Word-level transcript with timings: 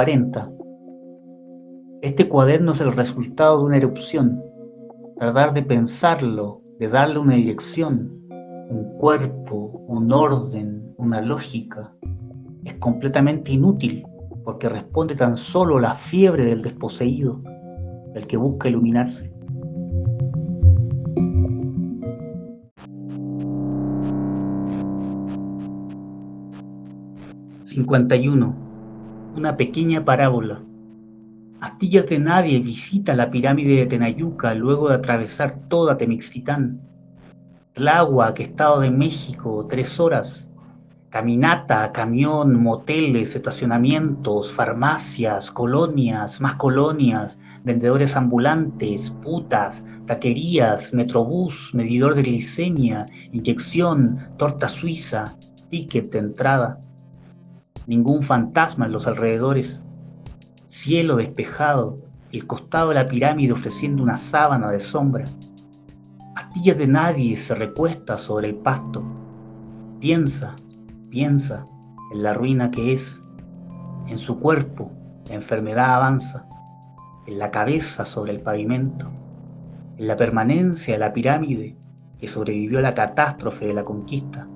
40. 0.00 0.50
Este 2.00 2.26
cuaderno 2.26 2.72
es 2.72 2.80
el 2.80 2.90
resultado 2.94 3.58
de 3.58 3.64
una 3.66 3.76
erupción. 3.76 4.42
Tratar 5.18 5.52
de 5.52 5.62
pensarlo, 5.62 6.62
de 6.78 6.88
darle 6.88 7.18
una 7.18 7.34
dirección, 7.34 8.10
un 8.70 8.96
cuerpo, 8.96 9.84
un 9.88 10.10
orden, 10.10 10.94
una 10.96 11.20
lógica, 11.20 11.92
es 12.64 12.72
completamente 12.76 13.52
inútil 13.52 14.06
porque 14.42 14.70
responde 14.70 15.16
tan 15.16 15.36
solo 15.36 15.76
a 15.76 15.82
la 15.82 15.96
fiebre 15.96 16.46
del 16.46 16.62
desposeído, 16.62 17.42
del 18.14 18.26
que 18.26 18.38
busca 18.38 18.70
iluminarse. 18.70 19.30
51. 27.66 28.69
Una 29.36 29.56
pequeña 29.56 30.04
parábola. 30.04 30.60
Astillas 31.60 32.06
de 32.06 32.18
nadie 32.18 32.58
visita 32.58 33.14
la 33.14 33.30
pirámide 33.30 33.76
de 33.76 33.86
Tenayuca 33.86 34.54
luego 34.54 34.88
de 34.88 34.96
atravesar 34.96 35.56
toda 35.68 35.96
Temixtitán. 35.96 36.80
Tláhuac, 37.74 38.40
Estado 38.40 38.80
de 38.80 38.90
México, 38.90 39.66
tres 39.70 40.00
horas. 40.00 40.50
Caminata, 41.10 41.92
camión, 41.92 42.60
moteles, 42.60 43.36
estacionamientos, 43.36 44.50
farmacias, 44.50 45.52
colonias, 45.52 46.40
más 46.40 46.56
colonias, 46.56 47.38
vendedores 47.62 48.16
ambulantes, 48.16 49.12
putas, 49.22 49.84
taquerías, 50.06 50.92
metrobús, 50.92 51.70
medidor 51.72 52.16
de 52.16 52.22
glicemia, 52.22 53.06
inyección, 53.30 54.18
torta 54.38 54.66
suiza, 54.66 55.36
ticket 55.68 56.10
de 56.10 56.18
entrada 56.18 56.80
ningún 57.90 58.22
fantasma 58.22 58.86
en 58.86 58.92
los 58.92 59.08
alrededores, 59.08 59.82
cielo 60.68 61.16
despejado, 61.16 61.98
el 62.30 62.46
costado 62.46 62.90
de 62.90 62.94
la 62.94 63.06
pirámide 63.06 63.52
ofreciendo 63.52 64.00
una 64.04 64.16
sábana 64.16 64.70
de 64.70 64.78
sombra. 64.78 65.24
Astillas 66.36 66.78
de 66.78 66.86
nadie 66.86 67.36
se 67.36 67.52
recuesta 67.56 68.16
sobre 68.16 68.50
el 68.50 68.54
pasto. 68.54 69.02
Piensa, 69.98 70.54
piensa 71.08 71.66
en 72.12 72.22
la 72.22 72.32
ruina 72.32 72.70
que 72.70 72.92
es. 72.92 73.20
En 74.06 74.18
su 74.18 74.38
cuerpo 74.38 74.92
la 75.28 75.34
enfermedad 75.34 75.96
avanza. 75.96 76.46
En 77.26 77.40
la 77.40 77.50
cabeza 77.50 78.04
sobre 78.04 78.30
el 78.30 78.40
pavimento. 78.40 79.10
En 79.96 80.06
la 80.06 80.14
permanencia 80.14 80.94
de 80.94 81.00
la 81.00 81.12
pirámide 81.12 81.76
que 82.20 82.28
sobrevivió 82.28 82.78
a 82.78 82.82
la 82.82 82.92
catástrofe 82.92 83.66
de 83.66 83.74
la 83.74 83.84
conquista. 83.84 84.46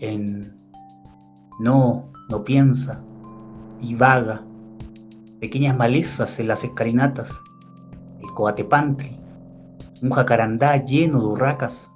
En... 0.00 0.52
No, 1.58 2.10
no 2.30 2.42
piensa, 2.42 3.00
vaga, 3.92 4.42
pequeñas 5.40 5.76
malezas 5.76 6.38
en 6.38 6.48
las 6.48 6.64
escalinatas, 6.64 7.30
el 8.22 8.30
coatepantri, 8.32 9.18
un 10.02 10.10
jacarandá 10.10 10.76
lleno 10.78 11.20
de 11.20 11.26
urracas, 11.26 11.90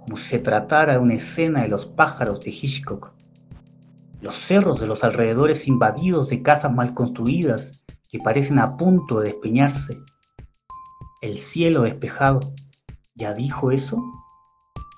como 0.00 0.16
si 0.16 0.24
se 0.24 0.38
tratara 0.40 0.94
de 0.94 0.98
una 0.98 1.14
escena 1.14 1.62
de 1.62 1.68
los 1.68 1.86
pájaros 1.86 2.40
de 2.40 2.50
Hitchcock, 2.50 3.12
los 4.20 4.34
cerros 4.34 4.80
de 4.80 4.86
los 4.86 5.04
alrededores 5.04 5.68
invadidos 5.68 6.28
de 6.28 6.42
casas 6.42 6.72
mal 6.72 6.92
construidas 6.94 7.84
que 8.10 8.18
parecen 8.18 8.58
a 8.58 8.76
punto 8.76 9.20
de 9.20 9.32
despeñarse, 9.32 9.96
el 11.22 11.38
cielo 11.38 11.82
despejado, 11.82 12.40
¿ya 13.14 13.34
dijo 13.34 13.70
eso? 13.70 14.02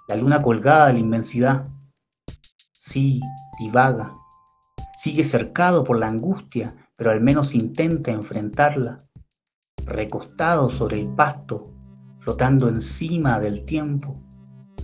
La 0.09 0.17
luna 0.17 0.41
colgada 0.41 0.87
de 0.87 0.95
la 0.95 0.99
inmensidad, 1.01 1.69
sí, 2.73 3.21
divaga, 3.59 4.15
Sigue 5.03 5.25
cercado 5.25 5.83
por 5.83 5.99
la 5.99 6.07
angustia, 6.07 6.77
pero 6.95 7.11
al 7.11 7.21
menos 7.21 7.57
intenta 7.57 8.13
enfrentarla. 8.13 9.05
Recostado 9.85 10.69
sobre 10.69 11.01
el 11.01 11.09
pasto, 11.09 11.75
flotando 12.21 12.69
encima 12.69 13.41
del 13.41 13.65
tiempo, 13.65 14.23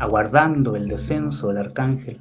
aguardando 0.01 0.75
el 0.75 0.89
descenso 0.89 1.47
del 1.47 1.59
arcángel. 1.59 2.21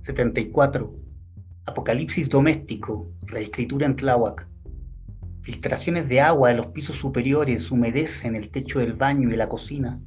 ...74... 0.00 0.90
Apocalipsis 1.66 2.30
doméstico... 2.30 3.12
...reescritura 3.26 3.84
en 3.84 3.96
Tláhuac... 3.96 4.48
Filtraciones 5.48 6.06
de 6.10 6.20
agua 6.20 6.50
de 6.50 6.56
los 6.56 6.66
pisos 6.66 6.96
superiores 6.96 7.70
humedecen 7.70 8.36
el 8.36 8.50
techo 8.50 8.80
del 8.80 8.92
baño 8.92 9.30
y 9.30 9.36
la 9.36 9.48
cocina. 9.48 9.98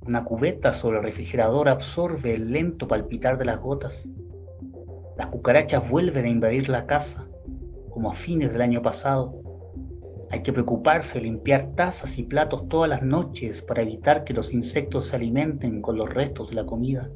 Una 0.00 0.24
cubeta 0.24 0.72
sobre 0.72 0.96
el 0.96 1.02
refrigerador 1.02 1.68
absorbe 1.68 2.32
el 2.32 2.52
lento 2.52 2.88
palpitar 2.88 3.36
de 3.36 3.44
las 3.44 3.60
gotas. 3.60 4.08
Las 5.18 5.26
cucarachas 5.26 5.86
vuelven 5.90 6.24
a 6.24 6.30
invadir 6.30 6.70
la 6.70 6.86
casa, 6.86 7.28
como 7.90 8.10
a 8.10 8.14
fines 8.14 8.54
del 8.54 8.62
año 8.62 8.80
pasado. 8.80 9.34
Hay 10.30 10.42
que 10.42 10.54
preocuparse 10.54 11.18
de 11.18 11.26
limpiar 11.26 11.74
tazas 11.74 12.16
y 12.16 12.22
platos 12.22 12.66
todas 12.70 12.88
las 12.88 13.02
noches 13.02 13.60
para 13.60 13.82
evitar 13.82 14.24
que 14.24 14.32
los 14.32 14.54
insectos 14.54 15.08
se 15.08 15.16
alimenten 15.16 15.82
con 15.82 15.98
los 15.98 16.08
restos 16.08 16.48
de 16.48 16.54
la 16.54 16.64
comida. 16.64 17.10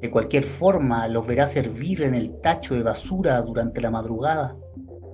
De 0.00 0.10
cualquier 0.10 0.42
forma, 0.42 1.06
los 1.06 1.24
verás 1.24 1.54
hervir 1.54 2.02
en 2.02 2.16
el 2.16 2.40
tacho 2.40 2.74
de 2.74 2.82
basura 2.82 3.40
durante 3.42 3.80
la 3.80 3.92
madrugada 3.92 4.56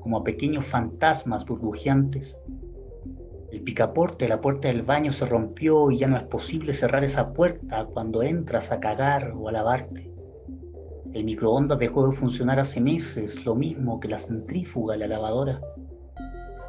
como 0.08 0.24
pequeños 0.24 0.64
fantasmas 0.64 1.44
burbujeantes. 1.44 2.38
El 3.52 3.60
picaporte 3.60 4.24
de 4.24 4.30
la 4.30 4.41
puerta 4.41 4.69
del 4.69 4.80
baño 4.80 5.12
se 5.12 5.26
rompió 5.26 5.91
y 5.91 5.98
ya 5.98 6.08
no 6.08 6.16
es 6.16 6.22
posible 6.22 6.72
cerrar 6.72 7.04
esa 7.04 7.34
puerta 7.34 7.84
cuando 7.92 8.22
entras 8.22 8.72
a 8.72 8.80
cagar 8.80 9.34
o 9.36 9.50
a 9.50 9.52
lavarte. 9.52 10.10
El 11.12 11.24
microondas 11.24 11.78
dejó 11.78 12.06
de 12.08 12.16
funcionar 12.16 12.58
hace 12.58 12.80
meses, 12.80 13.44
lo 13.44 13.54
mismo 13.54 14.00
que 14.00 14.08
la 14.08 14.16
centrífuga 14.16 14.96
y 14.96 15.00
la 15.00 15.08
lavadora. 15.08 15.60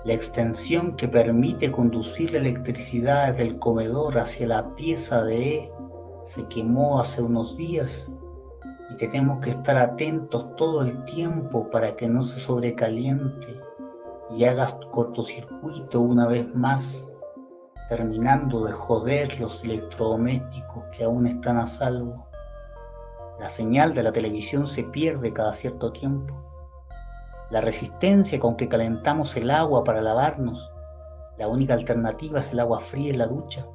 La 0.03 0.13
extensión 0.13 0.97
que 0.97 1.07
permite 1.07 1.71
conducir 1.71 2.33
la 2.33 2.39
electricidad 2.39 3.29
desde 3.29 3.43
el 3.43 3.57
comedor 3.57 4.19
hacia 4.19 4.47
la 4.47 4.75
pieza 4.75 5.23
de 5.23 5.59
E 5.59 5.71
se 6.25 6.45
quemó 6.49 6.99
hace 6.99 7.21
unos 7.21 7.55
días 7.55 8.11
y 8.89 8.95
tenemos 8.95 9.39
que 9.39 9.51
estar 9.51 9.77
atentos 9.77 10.55
todo 10.55 10.81
el 10.81 11.03
tiempo 11.05 11.69
para 11.69 11.95
que 11.95 12.07
no 12.07 12.23
se 12.23 12.39
sobrecaliente 12.39 13.55
y 14.31 14.43
hagas 14.45 14.73
cortocircuito 14.91 16.01
una 16.01 16.27
vez 16.27 16.53
más, 16.55 17.11
terminando 17.87 18.65
de 18.65 18.71
joder 18.71 19.39
los 19.39 19.63
electrodomésticos 19.63 20.83
que 20.95 21.03
aún 21.03 21.27
están 21.27 21.57
a 21.57 21.65
salvo. 21.65 22.27
La 23.39 23.49
señal 23.49 23.93
de 23.93 24.03
la 24.03 24.11
televisión 24.11 24.67
se 24.67 24.83
pierde 24.83 25.33
cada 25.33 25.53
cierto 25.53 25.91
tiempo. 25.91 26.35
La 27.49 27.61
resistencia 27.61 28.39
con 28.39 28.55
que 28.55 28.67
calentamos 28.67 29.35
el 29.35 29.49
agua 29.49 29.83
para 29.83 30.01
lavarnos, 30.01 30.71
la 31.37 31.47
única 31.47 31.73
alternativa 31.73 32.39
es 32.39 32.51
el 32.51 32.59
agua 32.59 32.81
fría 32.81 33.11
en 33.11 33.19
la 33.19 33.27
ducha 33.27 33.65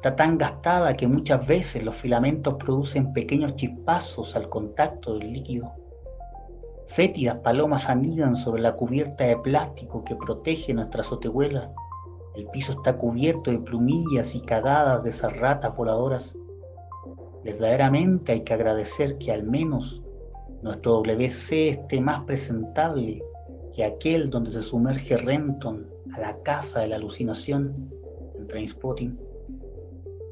está 0.00 0.16
tan 0.16 0.38
gastada 0.38 0.96
que 0.96 1.06
muchas 1.06 1.46
veces 1.46 1.84
los 1.84 1.94
filamentos 1.94 2.54
producen 2.54 3.12
pequeños 3.12 3.54
chispazos 3.56 4.34
al 4.34 4.48
contacto 4.48 5.18
del 5.18 5.30
líquido. 5.30 5.74
Fétidas 6.86 7.36
palomas 7.40 7.86
anidan 7.86 8.34
sobre 8.34 8.62
la 8.62 8.72
cubierta 8.72 9.24
de 9.24 9.36
plástico 9.36 10.02
que 10.02 10.16
protege 10.16 10.72
nuestra 10.72 11.02
azotehuela. 11.02 11.70
El 12.34 12.46
piso 12.46 12.72
está 12.72 12.96
cubierto 12.96 13.50
de 13.50 13.58
plumillas 13.58 14.34
y 14.34 14.40
cagadas 14.40 15.04
de 15.04 15.10
esas 15.10 15.38
ratas 15.38 15.76
voladoras. 15.76 16.34
Verdaderamente 17.44 18.32
hay 18.32 18.40
que 18.40 18.54
agradecer 18.54 19.18
que 19.18 19.32
al 19.32 19.42
menos 19.42 20.00
nuestro 20.62 21.02
WC 21.02 21.68
esté 21.68 22.00
más 22.00 22.24
presentable 22.24 23.22
que 23.74 23.84
aquel 23.84 24.30
donde 24.30 24.50
se 24.50 24.62
sumerge 24.62 25.18
Renton 25.18 25.86
a 26.14 26.20
la 26.20 26.38
casa 26.42 26.80
de 26.80 26.88
la 26.88 26.96
alucinación 26.96 27.92
en 28.38 28.46
Trainspotting. 28.48 29.29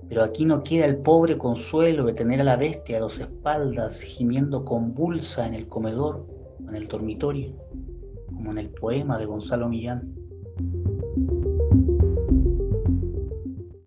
Pero 0.08 0.22
aquí 0.22 0.44
no 0.44 0.62
queda 0.62 0.86
el 0.86 0.98
pobre 0.98 1.36
consuelo 1.36 2.06
de 2.06 2.14
tener 2.14 2.40
a 2.40 2.44
la 2.44 2.56
bestia 2.56 2.96
a 2.96 3.00
dos 3.00 3.20
espaldas 3.20 4.00
gimiendo 4.00 4.64
convulsa 4.64 5.46
en 5.46 5.54
el 5.54 5.68
comedor 5.68 6.26
en 6.68 6.76
el 6.76 6.88
dormitorio, 6.88 7.54
como 8.26 8.50
en 8.50 8.58
el 8.58 8.70
poema 8.70 9.18
de 9.18 9.26
Gonzalo 9.26 9.68
Millán. 9.68 10.17